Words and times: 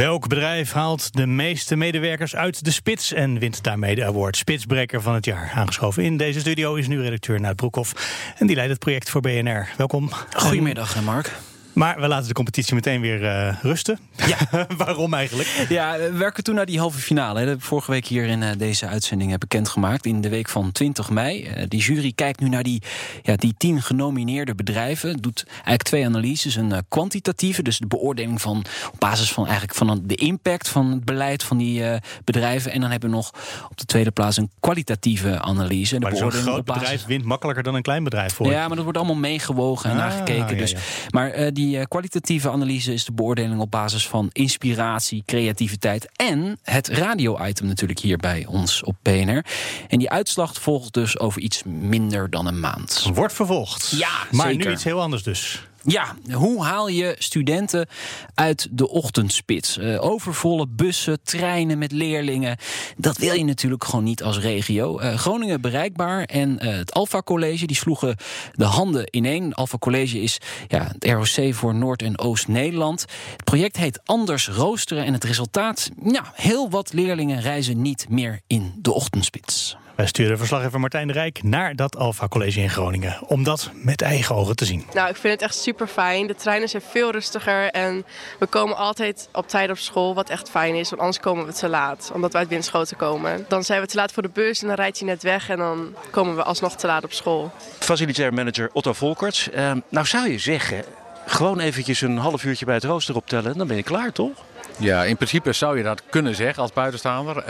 Welk 0.00 0.28
bedrijf 0.28 0.72
haalt 0.72 1.16
de 1.16 1.26
meeste 1.26 1.76
medewerkers 1.76 2.36
uit 2.36 2.64
de 2.64 2.70
spits 2.70 3.12
en 3.12 3.38
wint 3.38 3.62
daarmee 3.62 3.94
de 3.94 4.04
award 4.04 4.36
Spitsbreker 4.36 5.02
van 5.02 5.14
het 5.14 5.24
jaar? 5.24 5.52
Aangeschoven 5.54 6.04
in 6.04 6.16
deze 6.16 6.40
studio 6.40 6.74
is 6.74 6.88
nu 6.88 7.02
redacteur 7.02 7.40
Nuit 7.40 7.56
Broekhoff 7.56 7.92
en 8.38 8.46
die 8.46 8.56
leidt 8.56 8.70
het 8.70 8.80
project 8.80 9.10
voor 9.10 9.20
BNR. 9.20 9.68
Welkom. 9.76 10.10
Goedemiddag, 10.36 11.02
Mark. 11.02 11.32
Maar 11.72 12.00
we 12.00 12.08
laten 12.08 12.28
de 12.28 12.34
competitie 12.34 12.74
meteen 12.74 13.00
weer 13.00 13.22
uh, 13.22 13.54
rusten. 13.62 13.98
Ja. 14.26 14.66
Waarom 14.76 15.14
eigenlijk? 15.14 15.66
Ja, 15.68 15.98
we 15.98 16.12
werken 16.12 16.44
toen 16.44 16.54
naar 16.54 16.66
die 16.66 16.78
halve 16.78 16.98
finale. 16.98 17.50
Ik 17.50 17.60
vorige 17.60 17.90
week 17.90 18.06
hier 18.06 18.24
in 18.24 18.42
uh, 18.42 18.48
deze 18.56 18.86
uitzending 18.86 19.38
bekendgemaakt. 19.38 20.06
In 20.06 20.20
de 20.20 20.28
week 20.28 20.48
van 20.48 20.72
20 20.72 21.10
mei. 21.10 21.46
Uh, 21.46 21.62
die 21.68 21.80
jury 21.80 22.12
kijkt 22.14 22.40
nu 22.40 22.48
naar 22.48 22.62
die, 22.62 22.82
ja, 23.22 23.36
die 23.36 23.54
tien 23.58 23.82
genomineerde 23.82 24.54
bedrijven. 24.54 25.16
Doet 25.16 25.44
eigenlijk 25.46 25.82
twee 25.82 26.06
analyses. 26.06 26.54
Een 26.54 26.84
kwantitatieve, 26.88 27.62
dus 27.62 27.78
de 27.78 27.86
beoordeling 27.86 28.40
van 28.40 28.64
op 28.92 28.98
basis 28.98 29.32
van 29.32 29.44
eigenlijk 29.44 29.74
van 29.74 30.02
de 30.04 30.14
impact 30.14 30.68
van 30.68 30.90
het 30.90 31.04
beleid 31.04 31.42
van 31.42 31.56
die 31.56 31.82
bedrijven. 32.24 32.72
En 32.72 32.80
dan 32.80 32.90
hebben 32.90 33.10
we 33.10 33.16
nog 33.16 33.32
op 33.70 33.76
de 33.76 33.84
tweede 33.84 34.10
plaats 34.10 34.36
een 34.36 34.50
kwalitatieve 34.60 35.40
analyse. 35.40 35.94
De 35.94 36.00
maar 36.00 36.16
zo'n 36.16 36.30
groot 36.30 36.64
basis... 36.64 36.82
bedrijf 36.82 37.06
wint 37.06 37.24
makkelijker 37.24 37.64
dan 37.64 37.74
een 37.74 37.82
klein 37.82 38.04
bedrijf 38.04 38.34
voor. 38.34 38.50
Ja, 38.50 38.66
maar 38.66 38.74
dat 38.74 38.84
wordt 38.84 38.98
allemaal 38.98 39.16
meegewogen 39.16 39.90
en 39.90 39.96
ah, 39.96 40.02
naar 40.02 40.10
gekeken. 40.10 40.56
Dus, 40.56 40.70
ja, 40.70 40.78
ja. 40.78 41.06
Maar 41.10 41.52
die 41.52 41.59
die 41.60 41.86
kwalitatieve 41.86 42.50
analyse 42.50 42.92
is 42.92 43.04
de 43.04 43.12
beoordeling 43.12 43.60
op 43.60 43.70
basis 43.70 44.08
van 44.08 44.28
inspiratie, 44.32 45.22
creativiteit 45.26 46.08
en 46.16 46.58
het 46.62 46.88
radio-item 46.88 47.66
natuurlijk 47.66 47.98
hier 47.98 48.16
bij 48.16 48.46
ons 48.46 48.82
op 48.82 48.96
PNR. 49.02 49.44
En 49.88 49.98
die 49.98 50.10
uitslag 50.10 50.54
volgt 50.54 50.94
dus 50.94 51.18
over 51.18 51.40
iets 51.40 51.62
minder 51.64 52.30
dan 52.30 52.46
een 52.46 52.60
maand. 52.60 53.10
Wordt 53.14 53.34
vervolgd. 53.34 53.90
Ja, 53.96 54.26
maar 54.30 54.46
zeker. 54.46 54.66
nu 54.66 54.72
iets 54.72 54.84
heel 54.84 55.00
anders 55.00 55.22
dus. 55.22 55.68
Ja, 55.84 56.14
hoe 56.32 56.64
haal 56.64 56.88
je 56.88 57.14
studenten 57.18 57.88
uit 58.34 58.68
de 58.70 58.88
ochtendspits? 58.88 59.78
Uh, 59.78 60.04
overvolle 60.04 60.66
bussen, 60.68 61.22
treinen 61.22 61.78
met 61.78 61.92
leerlingen. 61.92 62.56
Dat 62.96 63.18
wil 63.18 63.32
je 63.32 63.44
natuurlijk 63.44 63.84
gewoon 63.84 64.04
niet 64.04 64.22
als 64.22 64.38
regio. 64.38 65.00
Uh, 65.00 65.14
Groningen 65.14 65.60
bereikbaar 65.60 66.24
en 66.24 66.58
uh, 66.66 66.76
het 66.76 66.92
Alpha 66.92 67.22
College 67.22 67.66
die 67.66 67.76
sloegen 67.76 68.16
de 68.52 68.64
handen 68.64 69.06
ineen. 69.10 69.54
Alpha 69.54 69.78
College 69.78 70.20
is 70.20 70.38
ja, 70.68 70.92
het 70.98 71.04
ROC 71.04 71.54
voor 71.54 71.74
Noord- 71.74 72.02
en 72.02 72.18
Oost-Nederland. 72.18 73.00
Het 73.32 73.44
project 73.44 73.76
heet 73.76 74.00
Anders 74.04 74.48
Roosteren 74.48 75.04
en 75.04 75.12
het 75.12 75.24
resultaat... 75.24 75.90
Ja, 76.02 76.32
heel 76.34 76.70
wat 76.70 76.92
leerlingen 76.92 77.40
reizen 77.40 77.82
niet 77.82 78.06
meer 78.08 78.40
in 78.46 78.72
de 78.76 78.92
ochtendspits. 78.92 79.76
Wij 80.00 80.08
sturen 80.08 80.38
verslaggever 80.38 80.80
Martijn 80.80 81.06
de 81.06 81.12
Rijk 81.12 81.42
naar 81.42 81.76
dat 81.76 81.96
Alpha 81.96 82.28
College 82.28 82.60
in 82.60 82.70
Groningen. 82.70 83.18
Om 83.26 83.44
dat 83.44 83.70
met 83.74 84.02
eigen 84.02 84.34
ogen 84.34 84.56
te 84.56 84.64
zien. 84.64 84.86
Nou, 84.94 85.08
ik 85.08 85.16
vind 85.16 85.32
het 85.32 85.42
echt 85.42 85.54
super 85.54 85.86
fijn. 85.86 86.26
De 86.26 86.34
treinen 86.34 86.68
zijn 86.68 86.82
veel 86.82 87.10
rustiger. 87.10 87.70
En 87.70 88.04
we 88.38 88.46
komen 88.46 88.76
altijd 88.76 89.28
op 89.32 89.48
tijd 89.48 89.70
op 89.70 89.78
school. 89.78 90.14
Wat 90.14 90.30
echt 90.30 90.50
fijn 90.50 90.74
is. 90.74 90.88
Want 90.88 91.00
anders 91.00 91.20
komen 91.20 91.46
we 91.46 91.52
te 91.52 91.68
laat. 91.68 92.10
Omdat 92.14 92.32
we 92.32 92.38
uit 92.38 92.48
Winschoten 92.48 92.96
komen. 92.96 93.44
Dan 93.48 93.64
zijn 93.64 93.80
we 93.80 93.86
te 93.86 93.96
laat 93.96 94.12
voor 94.12 94.22
de 94.22 94.30
bus. 94.32 94.60
En 94.60 94.66
dan 94.66 94.76
rijdt 94.76 94.98
hij 94.98 95.08
net 95.08 95.22
weg. 95.22 95.48
En 95.48 95.56
dan 95.56 95.94
komen 96.10 96.36
we 96.36 96.42
alsnog 96.42 96.76
te 96.76 96.86
laat 96.86 97.04
op 97.04 97.12
school. 97.12 97.50
Facilitair 97.78 98.34
manager 98.34 98.70
Otto 98.72 98.92
Volkerts. 98.92 99.48
Uh, 99.54 99.72
nou 99.88 100.06
zou 100.06 100.30
je 100.30 100.38
zeggen. 100.38 100.84
Gewoon 101.26 101.60
eventjes 101.60 102.00
een 102.00 102.16
half 102.16 102.44
uurtje 102.44 102.64
bij 102.64 102.74
het 102.74 102.84
rooster 102.84 103.16
optellen. 103.16 103.58
Dan 103.58 103.66
ben 103.66 103.76
je 103.76 103.82
klaar, 103.82 104.12
toch? 104.12 104.44
Ja, 104.80 105.04
in 105.04 105.16
principe 105.16 105.52
zou 105.52 105.76
je 105.76 105.82
dat 105.82 106.02
kunnen 106.10 106.34
zeggen 106.34 106.62
als 106.62 106.72
buitenstaander. 106.72 107.36
Uh, 107.36 107.44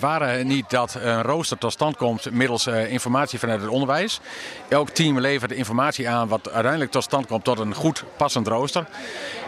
waren 0.00 0.46
niet 0.46 0.70
dat 0.70 0.98
een 1.00 1.22
rooster 1.22 1.58
tot 1.58 1.72
stand 1.72 1.96
komt 1.96 2.30
middels 2.30 2.66
uh, 2.66 2.92
informatie 2.92 3.38
vanuit 3.38 3.60
het 3.60 3.70
onderwijs. 3.70 4.20
Elk 4.68 4.90
team 4.90 5.20
levert 5.20 5.52
informatie 5.52 6.08
aan 6.08 6.28
wat 6.28 6.50
uiteindelijk 6.50 6.90
tot 6.90 7.02
stand 7.02 7.26
komt 7.26 7.44
tot 7.44 7.58
een 7.58 7.74
goed 7.74 8.04
passend 8.16 8.46
rooster. 8.46 8.86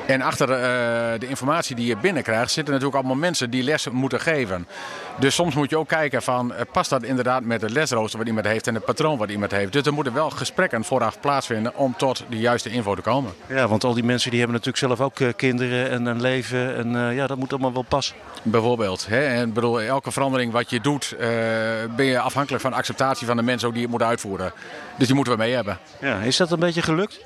En 0.06 0.22
achter 0.22 0.48
uh, 0.48 0.56
de 1.20 1.28
informatie 1.28 1.76
die 1.76 1.86
je 1.86 1.96
binnenkrijgt 1.96 2.50
zitten 2.50 2.74
natuurlijk 2.74 3.00
allemaal 3.00 3.20
mensen 3.20 3.50
die 3.50 3.62
les 3.62 3.88
moeten 3.88 4.20
geven. 4.20 4.66
Dus 5.18 5.34
soms 5.34 5.54
moet 5.54 5.70
je 5.70 5.78
ook 5.78 5.88
kijken 5.88 6.22
van 6.22 6.52
past 6.72 6.90
dat 6.90 7.02
inderdaad 7.02 7.44
met 7.44 7.60
het 7.60 7.70
lesrooster 7.70 8.18
wat 8.18 8.28
iemand 8.28 8.46
heeft 8.46 8.66
en 8.66 8.74
het 8.74 8.84
patroon 8.84 9.18
wat 9.18 9.30
iemand 9.30 9.50
heeft. 9.50 9.72
Dus 9.72 9.86
er 9.86 9.92
moeten 9.92 10.12
wel 10.12 10.30
gesprekken 10.30 10.84
vooraf 10.84 11.20
plaatsvinden 11.20 11.76
om 11.76 11.94
tot 11.96 12.24
de 12.28 12.38
juiste 12.38 12.70
info 12.70 12.94
te 12.94 13.02
komen. 13.02 13.32
Ja, 13.46 13.68
want 13.68 13.84
al 13.84 13.94
die 13.94 14.04
mensen 14.04 14.30
die 14.30 14.40
hebben 14.40 14.56
natuurlijk 14.56 14.84
zelf 14.84 15.00
ook 15.00 15.36
kinderen 15.36 15.90
en 15.90 16.06
een 16.06 16.20
leven 16.20 16.69
en 16.76 16.94
uh, 16.94 17.14
ja, 17.14 17.26
dat 17.26 17.38
moet 17.38 17.50
allemaal 17.50 17.72
wel 17.72 17.84
passen. 17.88 18.16
Bijvoorbeeld. 18.42 19.06
Hè? 19.06 19.26
En 19.26 19.52
bedoel, 19.52 19.80
elke 19.80 20.12
verandering 20.12 20.52
wat 20.52 20.70
je 20.70 20.80
doet, 20.80 21.14
uh, 21.14 21.20
ben 21.96 22.06
je 22.06 22.20
afhankelijk 22.20 22.62
van 22.62 22.70
de 22.70 22.76
acceptatie 22.76 23.26
van 23.26 23.36
de 23.36 23.42
mensen 23.42 23.72
die 23.72 23.80
het 23.80 23.90
moeten 23.90 24.08
uitvoeren. 24.08 24.52
Dus 24.96 25.06
die 25.06 25.16
moeten 25.16 25.32
we 25.32 25.38
mee 25.38 25.54
hebben. 25.54 25.78
Ja, 26.00 26.18
is 26.18 26.36
dat 26.36 26.50
een 26.50 26.58
beetje 26.58 26.82
gelukt? 26.82 27.20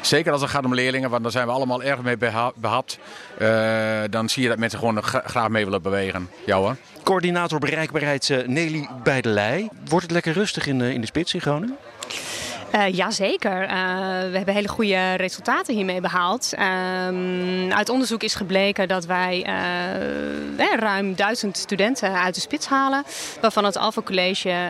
Zeker 0.00 0.32
als 0.32 0.40
het 0.40 0.50
gaat 0.50 0.64
om 0.64 0.74
leerlingen, 0.74 1.10
want 1.10 1.22
daar 1.22 1.32
zijn 1.32 1.46
we 1.46 1.52
allemaal 1.52 1.82
erg 1.82 2.02
mee 2.02 2.16
behapt. 2.54 2.98
Uh, 3.38 4.00
dan 4.10 4.28
zie 4.28 4.42
je 4.42 4.48
dat 4.48 4.58
mensen 4.58 4.78
gewoon 4.78 5.02
graag 5.02 5.48
mee 5.48 5.64
willen 5.64 5.82
bewegen. 5.82 6.28
Jou 6.46 6.64
hoor. 6.64 6.76
Coördinator 7.02 7.58
bereikbaarheid 7.58 8.44
Nelly 8.46 8.88
Bijdelij. 9.02 9.68
Wordt 9.84 10.04
het 10.04 10.14
lekker 10.14 10.32
rustig 10.32 10.66
in, 10.66 10.80
in 10.80 11.00
de 11.00 11.06
spits 11.06 11.34
in 11.34 11.40
Groningen? 11.40 11.76
Uh, 12.74 12.88
Jazeker. 12.92 13.62
Uh, 13.62 13.68
we 14.30 14.36
hebben 14.36 14.54
hele 14.54 14.68
goede 14.68 15.14
resultaten 15.14 15.74
hiermee 15.74 16.00
behaald. 16.00 16.52
Uh, 16.58 17.76
uit 17.76 17.88
onderzoek 17.88 18.22
is 18.22 18.34
gebleken 18.34 18.88
dat 18.88 19.06
wij 19.06 19.44
eh, 19.44 20.74
ruim 20.78 21.14
duizend 21.14 21.56
studenten 21.56 22.20
uit 22.20 22.34
de 22.34 22.40
spits 22.40 22.66
halen. 22.66 23.04
Waarvan 23.40 23.64
het 23.64 23.76
Alpha 23.76 24.02
College 24.02 24.68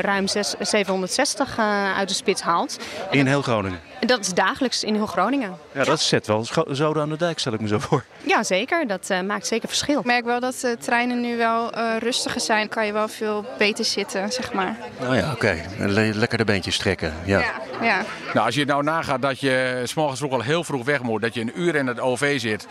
ruim 0.00 0.28
6, 0.28 0.54
760 0.60 1.58
uit 1.96 2.08
de 2.08 2.14
spits 2.14 2.42
haalt. 2.42 2.76
In 3.10 3.26
heel 3.26 3.42
Groningen? 3.42 3.80
Dat 4.00 4.20
is 4.20 4.34
dagelijks 4.34 4.84
in 4.84 4.94
heel 4.94 5.06
Groningen. 5.06 5.56
Ja, 5.72 5.84
dat 5.84 6.00
zet 6.00 6.26
wel 6.26 6.46
zoden 6.68 7.02
aan 7.02 7.08
de 7.08 7.16
dijk, 7.16 7.38
stel 7.38 7.52
ik 7.52 7.60
me 7.60 7.68
zo 7.68 7.78
voor. 7.78 8.04
Ja, 8.24 8.42
zeker. 8.42 8.86
Dat 8.86 9.08
uh, 9.10 9.20
maakt 9.20 9.46
zeker 9.46 9.68
verschil. 9.68 9.98
Ik 9.98 10.04
merk 10.04 10.24
wel 10.24 10.40
dat 10.40 10.58
de 10.60 10.76
treinen 10.80 11.20
nu 11.20 11.36
wel 11.36 11.78
uh, 11.78 11.96
rustiger 11.98 12.40
zijn. 12.40 12.68
Kan 12.68 12.86
je 12.86 12.92
wel 12.92 13.08
veel 13.08 13.44
beter 13.58 13.84
zitten, 13.84 14.32
zeg 14.32 14.52
maar. 14.52 14.76
Nou 15.00 15.16
ja, 15.16 15.32
oké. 15.32 15.62
Okay. 15.78 16.12
Lekker 16.12 16.38
de 16.38 16.44
beentjes 16.44 16.78
trekken. 16.78 17.14
Ja. 17.24 17.37
Ja. 17.40 17.67
Ja, 17.82 18.04
Nou, 18.34 18.46
als 18.46 18.54
je 18.54 18.64
nou 18.64 18.82
nagaat 18.82 19.22
dat 19.22 19.40
je 19.40 19.82
s 19.84 19.94
morgens 19.94 20.18
vroeg 20.18 20.32
al 20.32 20.40
heel 20.40 20.64
vroeg 20.64 20.84
weg 20.84 21.02
moet. 21.02 21.22
Dat 21.22 21.34
je 21.34 21.40
een 21.40 21.52
uur 21.54 21.74
in 21.74 21.86
het 21.86 22.00
OV 22.00 22.40
zit. 22.40 22.66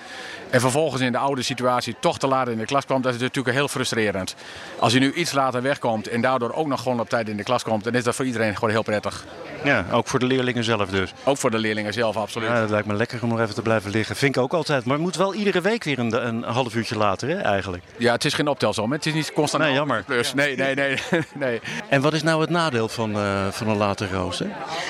En 0.50 0.60
vervolgens 0.60 1.02
in 1.02 1.12
de 1.12 1.18
oude 1.18 1.42
situatie 1.42 1.96
toch 2.00 2.20
te 2.20 2.28
laat 2.28 2.48
in 2.48 2.58
de 2.58 2.66
klas 2.66 2.86
komt. 2.86 3.04
Dat 3.04 3.14
is 3.14 3.20
natuurlijk 3.20 3.56
heel 3.56 3.68
frustrerend. 3.68 4.36
Als 4.80 4.94
je 4.94 5.00
nu 5.00 5.14
iets 5.14 5.32
later 5.32 5.62
wegkomt 5.62 6.08
en 6.08 6.22
daardoor 6.22 6.54
ook 6.54 6.68
nog 6.68 6.82
gewoon 6.82 7.00
op 7.00 7.10
tijd 7.10 7.30
in 7.30 7.38
de 7.38 7.44
klas 7.44 7.64
komt. 7.64 7.84
Dan 7.84 7.94
is 7.94 8.04
dat 8.04 8.16
voor 8.16 8.26
iedereen 8.26 8.54
gewoon 8.54 8.70
heel 8.70 8.84
prettig. 8.84 9.26
Ja, 9.64 9.86
ook 9.92 10.08
voor 10.08 10.20
de 10.20 10.26
leerlingen 10.26 10.64
zelf 10.64 10.90
dus. 10.90 11.14
Ook 11.24 11.38
voor 11.38 11.52
de 11.52 11.58
leerlingen 11.58 11.94
zelf, 11.94 12.18
absoluut. 12.18 12.50
Ja, 12.50 12.60
dat 12.60 12.70
lijkt 12.70 12.88
me 12.88 12.94
lekker 12.94 13.20
om 13.24 13.30
nog 13.30 13.40
even 13.40 13.56
te 13.56 13.62
blijven 13.62 13.92
liggen. 13.92 14.16
Vind 14.16 14.36
ik 14.36 14.42
ook 14.42 14.54
altijd. 14.54 14.86
Maar 14.86 14.94
het 14.94 15.04
moet 15.04 15.16
wel 15.16 15.34
iedere 15.34 15.62
week 15.62 15.84
weer 15.84 16.00
een, 16.00 16.28
een 16.28 16.44
half 16.44 16.76
uurtje 16.76 16.98
later, 16.98 17.30
hè, 17.30 17.36
eigenlijk. 17.42 17.84
Ja, 17.98 18.12
het 18.14 18.26
is 18.26 18.34
geen 18.34 18.48
optelsom. 18.48 18.92
Het 18.92 19.06
is 19.06 19.14
niet 19.14 19.34
constant. 19.34 19.64
Nee, 19.64 19.74
jammer. 19.74 20.04
Plus. 20.04 20.34
Nee, 20.34 20.56
nee, 20.56 20.76
nee, 20.76 20.98
nee. 21.34 21.62
En 21.90 22.02
wat 22.02 22.14
is 22.14 22.24
nou 22.24 22.42
het 22.42 22.50
nadeel 22.50 22.88
van, 22.90 23.18
uh, 23.18 23.48
van 23.52 23.68
een 23.68 23.78
later 23.78 24.12
rooster? 24.12 24.48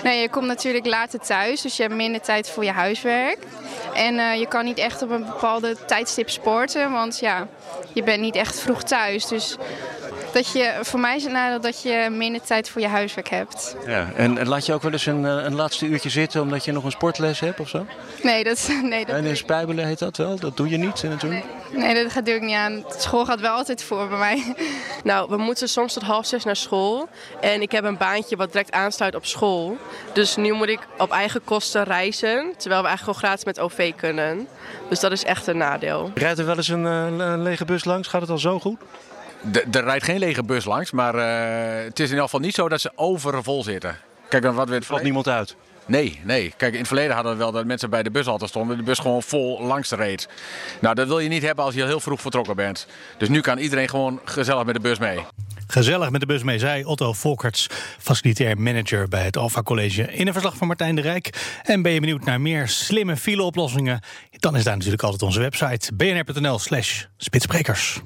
Nee, 0.08 0.22
je 0.22 0.30
komt 0.30 0.46
natuurlijk 0.46 0.86
later 0.86 1.20
thuis, 1.20 1.62
dus 1.62 1.78
je 1.78 1.84
hebt 1.84 1.96
minder 1.96 2.22
tijd 2.22 2.50
voor 2.50 2.64
je 2.64 2.72
huiswerk. 2.72 3.38
En 3.94 4.14
uh, 4.14 4.40
je 4.40 4.48
kan 4.48 4.66
niet 4.66 4.78
echt 4.78 5.02
op 5.02 5.10
een 5.10 5.26
bepaalde 5.26 5.76
tijdstip 5.86 6.30
sporten, 6.30 6.92
want 6.92 7.20
ja, 7.20 7.48
je 7.94 8.04
bent 8.04 8.22
niet 8.22 8.36
echt 8.36 8.60
vroeg 8.60 8.84
thuis. 8.84 9.28
Dus 9.28 9.58
dat 10.38 10.52
je, 10.52 10.80
voor 10.82 11.00
mij 11.00 11.16
is 11.16 11.24
het 11.24 11.32
nadeel 11.32 11.60
dat 11.60 11.82
je 11.82 12.08
minder 12.12 12.42
tijd 12.42 12.70
voor 12.70 12.82
je 12.82 12.88
huiswerk 12.88 13.30
hebt. 13.30 13.76
Ja, 13.86 14.12
en, 14.16 14.38
en 14.38 14.48
laat 14.48 14.66
je 14.66 14.74
ook 14.74 14.82
wel 14.82 14.92
eens 14.92 15.06
een, 15.06 15.26
eh, 15.26 15.44
een 15.44 15.56
laatste 15.56 15.86
uurtje 15.86 16.10
zitten 16.10 16.42
omdat 16.42 16.66
je 16.66 16.72
nog 16.72 16.84
een 16.84 16.92
sportles 16.92 17.40
hebt 17.40 17.60
of 17.60 17.70
zo? 17.70 17.86
Nee, 18.24 18.44
dat, 18.44 18.70
nee, 18.82 19.06
dat 19.06 19.16
En 19.16 19.26
in 19.26 19.38
spijbelen 19.38 19.86
heet 19.86 20.00
dat 20.00 20.18
wel? 20.18 20.40
Dat 20.40 20.58
doe 20.58 20.70
je 20.70 20.78
niet 20.78 21.04
in 21.04 21.12
het 21.12 21.20
doen? 21.20 21.44
Nee, 21.72 22.04
dat 22.04 22.26
doe 22.26 22.36
ik 22.36 22.42
niet 22.42 22.56
aan. 22.56 22.84
School 22.98 23.26
gaat 23.26 23.40
wel 23.40 23.52
altijd 23.52 23.84
voor 23.84 24.08
bij 24.08 24.18
mij. 24.18 24.44
Nou, 25.04 25.30
we 25.30 25.38
moeten 25.38 25.70
soms 25.70 25.94
tot 25.94 26.04
half 26.04 26.26
zes 26.26 26.44
naar 26.44 26.56
school. 26.56 27.10
En 27.42 27.62
ik 27.62 27.72
heb 27.72 27.84
een 27.84 27.98
baantje 27.98 28.36
wat 28.36 28.52
direct 28.52 28.72
aansluit 28.72 29.16
op 29.16 29.26
school. 29.26 29.78
Dus 30.14 30.36
nu 30.36 30.52
moet 30.52 30.68
ik 30.68 30.80
op 30.98 31.12
eigen 31.12 31.44
kosten 31.44 31.84
reizen. 31.84 32.54
Terwijl 32.58 32.82
we 32.82 32.88
eigenlijk 32.88 33.00
gewoon 33.00 33.16
gratis 33.16 33.46
met 33.46 33.60
OV 33.60 33.94
kunnen. 33.96 34.48
Dus 34.90 35.00
dat 35.00 35.12
is 35.12 35.24
echt 35.24 35.48
een 35.48 35.58
nadeel. 35.58 36.12
Rijdt 36.14 36.40
er 36.40 36.46
wel 36.46 36.56
eens 36.56 36.68
een, 36.68 36.86
eh, 36.86 37.06
een 37.18 37.42
lege 37.42 37.66
bus 37.66 37.86
langs? 37.86 38.08
Gaat 38.08 38.22
het 38.22 38.30
al 38.30 38.38
zo 38.38 38.60
goed? 38.60 38.78
Er 39.72 39.84
rijdt 39.84 40.04
geen 40.04 40.20
lege 40.20 40.44
bus 40.44 40.66
langs, 40.66 40.92
maar 40.92 41.16
uh, 41.16 41.84
het 41.86 42.00
is 42.00 42.06
in 42.06 42.10
ieder 42.10 42.24
geval 42.24 42.40
niet 42.40 42.56
zo 42.56 42.70
dat 42.70 42.82
ze 42.82 42.92
overvol 42.96 43.64
zitten. 43.64 43.98
Kijk, 44.30 44.44
dan 44.44 44.56
wat 44.56 44.70
we 44.70 44.76
het 44.76 44.86
valt 44.86 45.04
niemand 45.04 45.28
uit. 45.28 45.56
Nee, 45.86 46.20
nee. 46.24 46.54
Kijk, 46.58 46.74
in 46.74 46.78
het 46.78 46.88
verleden 46.88 47.16
hadden 47.16 47.32
we 47.32 47.38
wel 47.38 47.52
dat 47.52 47.66
mensen 47.66 47.90
bij 47.90 48.04
de 48.04 48.12
bus 48.12 48.28
altijd 48.28 48.50
stonden. 48.50 48.78
De 48.78 48.84
bus 48.84 49.00
gewoon 49.00 49.24
vol 49.24 49.62
langs 49.62 49.92
reed. 49.92 50.28
Nou, 50.82 50.96
dat 50.96 51.08
wil 51.08 51.20
je 51.20 51.30
niet 51.30 51.42
hebben 51.42 51.66
als 51.66 51.74
je 51.74 51.86
heel 51.86 52.00
vroeg 52.00 52.22
vertrokken 52.22 52.56
bent. 52.56 52.88
Dus 53.18 53.30
nu 53.30 53.42
kan 53.42 53.58
iedereen 53.58 53.90
gewoon 53.90 54.20
gezellig 54.26 54.66
met 54.66 54.76
de 54.76 54.82
bus 54.82 55.00
mee. 55.00 55.20
Gezellig 55.68 56.10
met 56.10 56.20
de 56.20 56.28
bus 56.28 56.44
mee, 56.44 56.60
zei 56.60 56.86
Otto 56.86 57.14
Volkerts, 57.14 57.68
facilitair 58.00 58.58
manager 58.58 59.08
bij 59.08 59.24
het 59.24 59.38
Alpha 59.38 59.62
College. 59.62 60.14
In 60.14 60.28
een 60.28 60.34
verslag 60.34 60.58
van 60.58 60.68
Martijn 60.68 60.96
de 60.96 61.02
Rijk. 61.02 61.58
En 61.64 61.82
ben 61.82 61.92
je 61.92 62.00
benieuwd 62.00 62.26
naar 62.26 62.42
meer 62.42 62.68
slimme 62.68 63.18
fileoplossingen? 63.18 64.00
Dan 64.32 64.56
is 64.56 64.64
daar 64.64 64.76
natuurlijk 64.76 65.04
altijd 65.04 65.22
onze 65.22 65.40
website 65.40 65.96
bnr.nl/slash 65.96 67.06
spitsbrekers. 67.18 68.02